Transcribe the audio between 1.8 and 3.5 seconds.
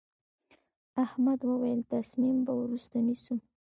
تصمیم به وروسته نیسم.